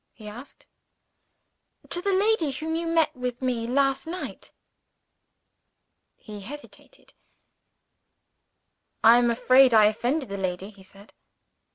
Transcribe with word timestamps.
he 0.13 0.27
asked. 0.27 0.65
"To 1.89 2.01
the 2.01 2.11
lady 2.11 2.49
whom 2.49 2.75
you 2.75 2.87
met 2.87 3.15
with 3.15 3.39
me 3.39 3.67
last 3.67 4.07
night." 4.07 4.51
He 6.15 6.39
hesitated. 6.41 7.13
"I 9.03 9.19
am 9.19 9.29
afraid 9.29 9.75
I 9.75 9.85
offended 9.85 10.29
the 10.29 10.39
lady," 10.39 10.71
he 10.71 10.81
said. 10.81 11.13